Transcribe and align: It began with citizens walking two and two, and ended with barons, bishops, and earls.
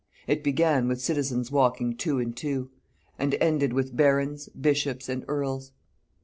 It 0.25 0.43
began 0.43 0.87
with 0.87 0.99
citizens 0.99 1.51
walking 1.51 1.95
two 1.95 2.17
and 2.17 2.35
two, 2.35 2.71
and 3.19 3.35
ended 3.35 3.71
with 3.71 3.95
barons, 3.95 4.49
bishops, 4.59 5.07
and 5.07 5.23
earls. 5.27 5.73